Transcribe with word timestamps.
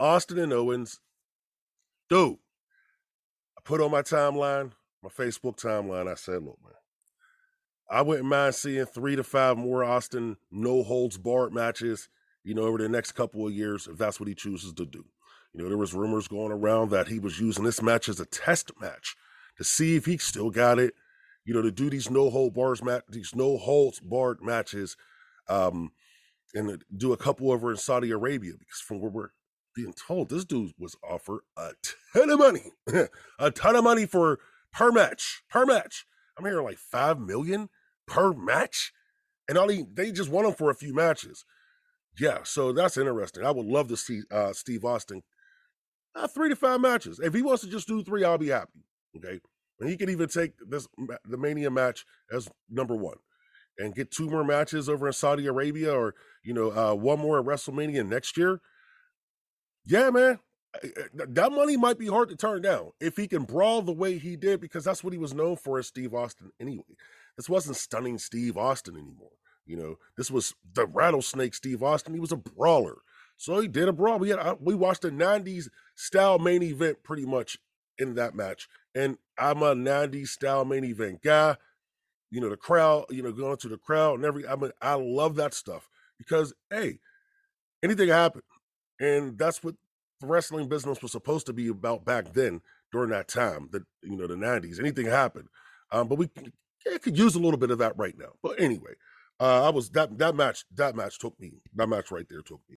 Austin 0.00 0.38
and 0.38 0.52
Owens, 0.52 0.98
dude. 2.08 2.38
I 3.56 3.60
put 3.62 3.82
on 3.82 3.90
my 3.90 4.00
timeline, 4.00 4.72
my 5.02 5.10
Facebook 5.10 5.60
timeline. 5.60 6.10
I 6.10 6.14
said, 6.14 6.42
look, 6.42 6.58
man, 6.64 6.72
I 7.90 8.00
wouldn't 8.00 8.26
mind 8.26 8.54
seeing 8.54 8.86
three 8.86 9.14
to 9.14 9.22
five 9.22 9.58
more 9.58 9.84
Austin 9.84 10.38
no 10.50 10.82
holds 10.82 11.18
barred 11.18 11.52
matches, 11.52 12.08
you 12.42 12.54
know, 12.54 12.62
over 12.62 12.78
the 12.78 12.88
next 12.88 13.12
couple 13.12 13.46
of 13.46 13.52
years 13.52 13.86
if 13.86 13.98
that's 13.98 14.18
what 14.18 14.28
he 14.28 14.34
chooses 14.34 14.72
to 14.72 14.86
do. 14.86 15.04
You 15.52 15.62
know, 15.62 15.68
there 15.68 15.76
was 15.76 15.92
rumors 15.92 16.28
going 16.28 16.52
around 16.52 16.90
that 16.90 17.08
he 17.08 17.18
was 17.18 17.38
using 17.38 17.64
this 17.64 17.82
match 17.82 18.08
as 18.08 18.20
a 18.20 18.26
test 18.26 18.72
match 18.80 19.16
to 19.58 19.64
see 19.64 19.96
if 19.96 20.06
he 20.06 20.16
still 20.16 20.50
got 20.50 20.78
it. 20.78 20.94
You 21.44 21.52
know, 21.52 21.62
to 21.62 21.70
do 21.70 21.90
these 21.90 22.10
no 22.10 22.30
hold 22.30 22.54
bars 22.54 22.82
match, 22.82 23.02
these 23.10 23.34
no 23.34 23.58
holds 23.58 24.00
barred 24.00 24.42
matches, 24.42 24.96
um, 25.48 25.92
and 26.54 26.82
do 26.96 27.12
a 27.12 27.18
couple 27.18 27.52
over 27.52 27.70
in 27.70 27.76
Saudi 27.76 28.10
Arabia 28.12 28.52
because 28.58 28.80
from 28.80 29.00
where 29.00 29.10
we're 29.10 29.30
being 29.80 29.94
told, 29.94 30.28
this 30.28 30.44
dude 30.44 30.72
was 30.78 30.96
offered 31.02 31.40
a 31.56 31.70
ton 32.12 32.30
of 32.30 32.38
money, 32.38 32.72
a 33.38 33.50
ton 33.50 33.76
of 33.76 33.84
money 33.84 34.06
for 34.06 34.38
per 34.72 34.92
match, 34.92 35.42
per 35.48 35.64
match. 35.64 36.06
I'm 36.36 36.44
hearing 36.44 36.64
like 36.64 36.78
five 36.78 37.18
million 37.18 37.68
per 38.06 38.32
match, 38.32 38.92
and 39.48 39.56
all 39.56 39.68
he, 39.68 39.84
they 39.92 40.12
just 40.12 40.30
want 40.30 40.46
him 40.46 40.54
for 40.54 40.70
a 40.70 40.74
few 40.74 40.94
matches. 40.94 41.44
Yeah, 42.18 42.38
so 42.42 42.72
that's 42.72 42.98
interesting. 42.98 43.44
I 43.44 43.50
would 43.50 43.66
love 43.66 43.88
to 43.88 43.96
see 43.96 44.22
uh, 44.30 44.52
Steve 44.52 44.84
Austin 44.84 45.22
uh, 46.14 46.26
three 46.26 46.48
to 46.48 46.56
five 46.56 46.80
matches. 46.80 47.20
If 47.20 47.34
he 47.34 47.42
wants 47.42 47.62
to 47.62 47.70
just 47.70 47.86
do 47.86 48.02
three, 48.02 48.24
I'll 48.24 48.38
be 48.38 48.48
happy. 48.48 48.84
Okay, 49.16 49.40
and 49.80 49.88
he 49.88 49.96
can 49.96 50.10
even 50.10 50.28
take 50.28 50.52
this 50.68 50.86
the 51.24 51.38
Mania 51.38 51.70
match 51.70 52.04
as 52.30 52.48
number 52.68 52.96
one, 52.96 53.16
and 53.78 53.94
get 53.94 54.10
two 54.10 54.28
more 54.28 54.44
matches 54.44 54.88
over 54.88 55.06
in 55.06 55.12
Saudi 55.12 55.46
Arabia, 55.46 55.92
or 55.92 56.14
you 56.44 56.52
know, 56.52 56.70
uh, 56.70 56.94
one 56.94 57.18
more 57.18 57.38
at 57.38 57.46
WrestleMania 57.46 58.06
next 58.06 58.36
year. 58.36 58.60
Yeah, 59.84 60.10
man, 60.10 60.38
that 61.14 61.52
money 61.52 61.76
might 61.76 61.98
be 61.98 62.06
hard 62.06 62.28
to 62.28 62.36
turn 62.36 62.62
down 62.62 62.92
if 63.00 63.16
he 63.16 63.26
can 63.26 63.44
brawl 63.44 63.82
the 63.82 63.92
way 63.92 64.18
he 64.18 64.36
did, 64.36 64.60
because 64.60 64.84
that's 64.84 65.02
what 65.02 65.12
he 65.12 65.18
was 65.18 65.34
known 65.34 65.56
for 65.56 65.78
as 65.78 65.88
Steve 65.88 66.14
Austin 66.14 66.52
anyway. 66.60 66.84
This 67.36 67.48
wasn't 67.48 67.76
stunning 67.76 68.18
Steve 68.18 68.56
Austin 68.56 68.96
anymore. 68.96 69.30
You 69.66 69.76
know, 69.76 69.96
this 70.16 70.30
was 70.30 70.54
the 70.74 70.86
rattlesnake 70.86 71.54
Steve 71.54 71.82
Austin. 71.82 72.14
He 72.14 72.20
was 72.20 72.32
a 72.32 72.36
brawler. 72.36 72.98
So 73.36 73.60
he 73.60 73.68
did 73.68 73.88
a 73.88 73.92
brawl. 73.92 74.18
We 74.18 74.30
had 74.30 74.56
we 74.60 74.74
watched 74.74 75.04
a 75.04 75.10
90s 75.10 75.68
style 75.94 76.38
main 76.38 76.62
event 76.62 77.02
pretty 77.02 77.24
much 77.24 77.56
in 77.98 78.14
that 78.16 78.34
match. 78.34 78.68
And 78.94 79.16
I'm 79.38 79.62
a 79.62 79.74
90s 79.74 80.28
style 80.28 80.64
main 80.64 80.84
event 80.84 81.22
guy. 81.22 81.56
You 82.30 82.40
know, 82.40 82.50
the 82.50 82.56
crowd, 82.56 83.06
you 83.10 83.22
know, 83.22 83.32
going 83.32 83.56
to 83.58 83.68
the 83.68 83.78
crowd 83.78 84.16
and 84.16 84.24
every 84.24 84.46
I 84.46 84.56
mean, 84.56 84.72
I 84.82 84.94
love 84.94 85.36
that 85.36 85.54
stuff 85.54 85.88
because 86.18 86.52
hey, 86.70 86.98
anything 87.82 88.08
happen. 88.08 88.42
And 89.00 89.38
that's 89.38 89.64
what 89.64 89.74
the 90.20 90.28
wrestling 90.28 90.68
business 90.68 91.02
was 91.02 91.12
supposed 91.12 91.46
to 91.46 91.54
be 91.54 91.68
about 91.68 92.04
back 92.04 92.34
then 92.34 92.60
during 92.92 93.10
that 93.10 93.28
time, 93.28 93.68
the 93.72 93.84
you 94.02 94.16
know, 94.16 94.26
the 94.26 94.36
90s. 94.36 94.80
Anything 94.80 95.06
happened. 95.06 95.48
Um, 95.92 96.08
but 96.08 96.18
we 96.18 96.30
it 96.86 97.02
could 97.02 97.18
use 97.18 97.34
a 97.34 97.40
little 97.40 97.58
bit 97.58 97.70
of 97.70 97.78
that 97.78 97.98
right 97.98 98.16
now. 98.18 98.32
But 98.42 98.60
anyway, 98.60 98.94
uh, 99.40 99.66
I 99.66 99.70
was 99.70 99.90
that 99.90 100.18
that 100.18 100.34
match 100.36 100.64
that 100.74 100.96
match 100.96 101.18
took 101.18 101.38
me 101.40 101.54
that 101.74 101.88
match 101.88 102.10
right 102.10 102.26
there 102.28 102.42
took 102.42 102.58
me. 102.58 102.64